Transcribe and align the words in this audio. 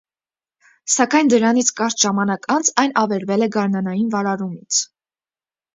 Սակայն 0.93 1.29
դրանից 1.33 1.69
կարճ 1.81 2.05
ժամանակ 2.07 2.49
անց 2.57 2.73
այն 2.85 2.99
ավերվել 3.05 3.49
է 3.49 3.53
գարնանային 3.59 4.13
վարարումից։ 4.17 4.83